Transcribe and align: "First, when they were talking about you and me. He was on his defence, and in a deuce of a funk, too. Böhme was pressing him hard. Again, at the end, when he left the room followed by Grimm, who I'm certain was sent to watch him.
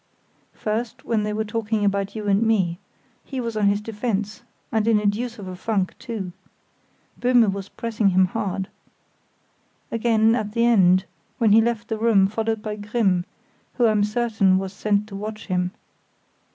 "First, 0.55 1.05
when 1.05 1.21
they 1.21 1.31
were 1.31 1.43
talking 1.45 1.85
about 1.85 2.15
you 2.15 2.27
and 2.27 2.41
me. 2.41 2.79
He 3.23 3.39
was 3.39 3.55
on 3.55 3.67
his 3.67 3.81
defence, 3.81 4.41
and 4.71 4.87
in 4.87 4.99
a 4.99 5.05
deuce 5.05 5.37
of 5.37 5.47
a 5.47 5.55
funk, 5.55 5.93
too. 5.99 6.31
Böhme 7.19 7.51
was 7.53 7.69
pressing 7.69 8.07
him 8.07 8.25
hard. 8.25 8.67
Again, 9.91 10.33
at 10.33 10.53
the 10.53 10.65
end, 10.65 11.05
when 11.37 11.51
he 11.51 11.61
left 11.61 11.87
the 11.87 11.99
room 11.99 12.25
followed 12.25 12.63
by 12.63 12.77
Grimm, 12.77 13.25
who 13.75 13.85
I'm 13.85 14.03
certain 14.03 14.57
was 14.57 14.73
sent 14.73 15.05
to 15.09 15.15
watch 15.15 15.45
him. 15.45 15.69